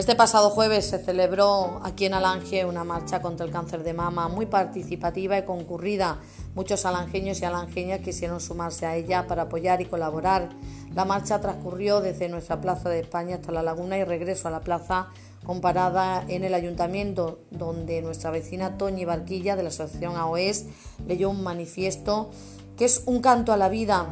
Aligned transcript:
Este 0.00 0.14
pasado 0.14 0.48
jueves 0.48 0.86
se 0.86 0.98
celebró 0.98 1.78
aquí 1.84 2.06
en 2.06 2.14
Alange 2.14 2.64
una 2.64 2.84
marcha 2.84 3.20
contra 3.20 3.44
el 3.44 3.52
cáncer 3.52 3.82
de 3.82 3.92
mama 3.92 4.28
muy 4.28 4.46
participativa 4.46 5.36
y 5.36 5.44
concurrida. 5.44 6.20
Muchos 6.54 6.86
alangeños 6.86 7.42
y 7.42 7.44
alangeñas 7.44 8.00
quisieron 8.00 8.40
sumarse 8.40 8.86
a 8.86 8.96
ella 8.96 9.26
para 9.26 9.42
apoyar 9.42 9.82
y 9.82 9.84
colaborar. 9.84 10.48
La 10.94 11.04
marcha 11.04 11.42
transcurrió 11.42 12.00
desde 12.00 12.30
nuestra 12.30 12.62
Plaza 12.62 12.88
de 12.88 13.00
España 13.00 13.34
hasta 13.34 13.52
la 13.52 13.62
Laguna 13.62 13.98
y 13.98 14.04
regreso 14.04 14.48
a 14.48 14.50
la 14.50 14.60
plaza 14.60 15.08
comparada 15.44 16.24
en 16.28 16.44
el 16.44 16.54
ayuntamiento, 16.54 17.40
donde 17.50 18.00
nuestra 18.00 18.30
vecina 18.30 18.78
Toñi 18.78 19.04
Barquilla 19.04 19.54
de 19.54 19.64
la 19.64 19.68
asociación 19.68 20.16
AOES 20.16 20.64
leyó 21.06 21.28
un 21.28 21.42
manifiesto 21.42 22.30
que 22.78 22.86
es 22.86 23.02
un 23.04 23.20
canto 23.20 23.52
a 23.52 23.58
la 23.58 23.68
vida 23.68 24.06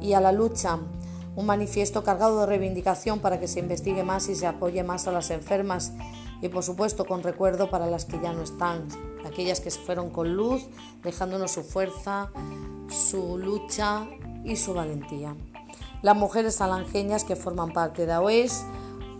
y 0.00 0.14
a 0.14 0.22
la 0.22 0.32
lucha 0.32 0.78
un 1.36 1.46
manifiesto 1.46 2.04
cargado 2.04 2.40
de 2.40 2.46
reivindicación 2.46 3.20
para 3.20 3.40
que 3.40 3.48
se 3.48 3.60
investigue 3.60 4.02
más 4.04 4.28
y 4.28 4.34
se 4.34 4.46
apoye 4.46 4.82
más 4.84 5.06
a 5.06 5.12
las 5.12 5.30
enfermas 5.30 5.92
y 6.40 6.48
por 6.48 6.62
supuesto 6.62 7.04
con 7.06 7.22
recuerdo 7.22 7.70
para 7.70 7.86
las 7.86 8.04
que 8.04 8.20
ya 8.20 8.32
no 8.32 8.42
están, 8.42 8.86
aquellas 9.24 9.60
que 9.60 9.70
se 9.70 9.80
fueron 9.80 10.10
con 10.10 10.36
luz, 10.36 10.66
dejándonos 11.02 11.52
su 11.52 11.62
fuerza, 11.62 12.30
su 12.88 13.38
lucha 13.38 14.06
y 14.44 14.56
su 14.56 14.74
valentía. 14.74 15.34
Las 16.02 16.16
mujeres 16.16 16.60
alangeñas 16.60 17.24
que 17.24 17.34
forman 17.34 17.72
parte 17.72 18.04
de 18.04 18.12
AOES 18.12 18.64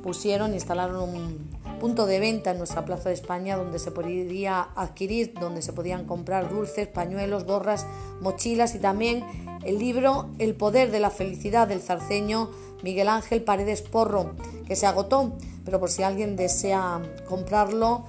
pusieron, 0.03 0.53
instalaron 0.53 1.09
un 1.09 1.64
punto 1.79 2.07
de 2.07 2.21
venta 2.21 2.51
en 2.53 2.59
nuestra 2.59 2.85
Plaza 2.85 3.09
de 3.09 3.15
España 3.15 3.57
donde 3.57 3.79
se 3.79 3.91
podía 3.91 4.69
adquirir, 4.75 5.35
donde 5.35 5.63
se 5.63 5.73
podían 5.73 6.07
comprar 6.07 6.51
dulces, 6.51 6.89
pañuelos, 6.89 7.45
gorras, 7.45 7.87
mochilas 8.21 8.75
y 8.75 8.79
también 8.79 9.25
el 9.65 9.79
libro 9.79 10.31
El 10.39 10.55
poder 10.55 10.91
de 10.91 11.01
la 11.01 11.11
felicidad 11.11 11.69
del 11.69 11.81
zarceño 11.81 12.51
Miguel 12.83 13.09
Ángel 13.09 13.43
Paredes 13.43 13.83
Porro, 13.83 14.35
que 14.67 14.77
se 14.77 14.87
agotó, 14.87 15.33
pero 15.65 15.81
por 15.81 15.91
si 15.91 16.03
alguien 16.03 16.37
desea 16.37 17.01
comprarlo, 17.29 18.05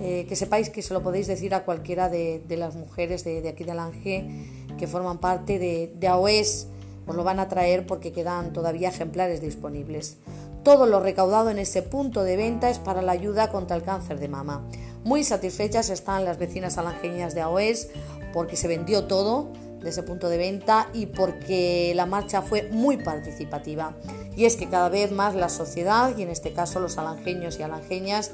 eh, 0.00 0.26
que 0.28 0.36
sepáis 0.36 0.70
que 0.70 0.82
se 0.82 0.94
lo 0.94 1.02
podéis 1.02 1.26
decir 1.26 1.54
a 1.54 1.64
cualquiera 1.64 2.08
de, 2.08 2.42
las 2.48 2.74
mujeres 2.74 3.24
de, 3.24 3.48
aquí 3.48 3.64
de 3.64 3.70
Alange 3.70 4.26
que 4.78 4.86
forman 4.86 5.18
parte 5.18 5.58
de, 5.58 5.92
de 5.94 6.08
AOES, 6.08 6.66
os 7.06 7.16
lo 7.16 7.24
van 7.24 7.40
a 7.40 7.48
traer 7.48 7.86
porque 7.86 8.12
quedan 8.12 8.52
todavía 8.52 8.88
ejemplares 8.88 9.40
disponibles. 9.40 10.18
Todo 10.62 10.86
lo 10.86 11.00
recaudado 11.00 11.50
en 11.50 11.58
ese 11.58 11.82
punto 11.82 12.22
de 12.22 12.36
venta 12.36 12.70
es 12.70 12.78
para 12.78 13.02
la 13.02 13.12
ayuda 13.12 13.50
contra 13.50 13.76
el 13.76 13.82
cáncer 13.82 14.20
de 14.20 14.28
mama. 14.28 14.64
Muy 15.04 15.24
satisfechas 15.24 15.90
están 15.90 16.24
las 16.24 16.38
vecinas 16.38 16.78
alangeñas 16.78 17.34
de 17.34 17.40
AOES 17.40 17.88
porque 18.32 18.56
se 18.56 18.68
vendió 18.68 19.04
todo, 19.04 19.48
de 19.82 19.90
ese 19.90 20.02
punto 20.02 20.28
de 20.28 20.38
venta 20.38 20.88
y 20.92 21.06
porque 21.06 21.92
la 21.94 22.06
marcha 22.06 22.42
fue 22.42 22.68
muy 22.70 22.96
participativa. 22.98 23.96
Y 24.36 24.44
es 24.44 24.56
que 24.56 24.68
cada 24.68 24.88
vez 24.88 25.10
más 25.10 25.34
la 25.34 25.48
sociedad, 25.48 26.16
y 26.16 26.22
en 26.22 26.30
este 26.30 26.52
caso 26.52 26.80
los 26.80 26.98
alangeños 26.98 27.58
y 27.58 27.62
alangeñas, 27.62 28.30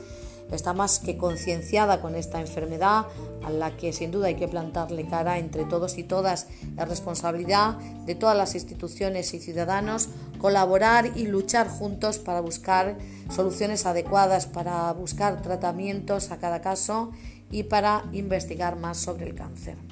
está 0.57 0.73
más 0.73 0.99
que 0.99 1.17
concienciada 1.17 2.01
con 2.01 2.15
esta 2.15 2.41
enfermedad 2.41 3.07
a 3.45 3.51
la 3.51 3.77
que 3.77 3.93
sin 3.93 4.11
duda 4.11 4.29
hay 4.29 4.35
que 4.35 4.49
plantarle 4.49 5.07
cara 5.07 5.39
entre 5.39 5.65
todos 5.65 5.99
y 5.99 6.05
todas. 6.05 6.47
La 6.77 6.85
responsabilidad 6.85 7.77
de 8.07 8.15
todas 8.15 8.37
las 8.37 8.55
instituciones 8.55 9.35
y 9.35 9.41
ciudadanos 9.41 10.09
colaborar 10.39 11.11
y 11.17 11.27
luchar 11.27 11.69
juntos 11.69 12.19
para 12.19 12.41
buscar 12.41 12.97
soluciones 13.31 13.87
adecuadas, 13.87 14.47
para 14.47 14.93
buscar 14.93 15.43
tratamientos 15.43 16.31
a 16.31 16.39
cada 16.39 16.61
caso 16.61 17.11
y 17.51 17.65
para 17.65 18.05
investigar 18.13 18.77
más 18.77 18.99
sobre 18.99 19.27
el 19.27 19.35
cáncer. 19.35 19.88